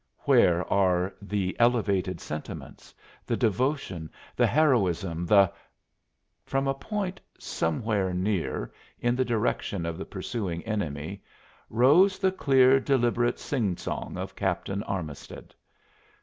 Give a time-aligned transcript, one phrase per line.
[0.21, 2.95] Where are the elevated sentiments,
[3.27, 5.53] the devotion, the heroism, the"
[6.47, 11.21] From a point somewhere near, in the direction of the pursuing enemy,
[11.69, 15.53] rose the clear, deliberate sing song of Captain Armisted.